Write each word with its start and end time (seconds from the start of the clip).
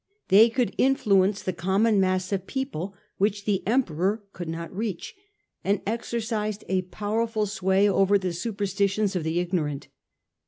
They 0.29 0.49
could 0.49 0.73
influence 0.79 1.43
the 1.43 1.53
common 1.53 1.99
mass 1.99 2.31
of 2.31 2.47
people, 2.47 2.95
which 3.19 3.45
the 3.45 3.61
Emperor 3.67 4.23
could 4.33 4.49
not 4.49 4.75
reach, 4.75 5.13
and 5.63 5.79
exercised 5.85 6.63
a 6.67 6.81
powerful 6.81 7.45
sway 7.45 7.87
over 7.87 8.17
the 8.17 8.33
superstitions 8.33 9.15
of 9.15 9.23
the 9.23 9.39
ignorant. 9.39 9.89